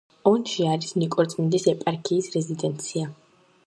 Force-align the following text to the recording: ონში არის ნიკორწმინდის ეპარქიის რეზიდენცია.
ონში 0.29 0.65
არის 0.69 0.95
ნიკორწმინდის 1.03 1.69
ეპარქიის 1.77 2.35
რეზიდენცია. 2.39 3.17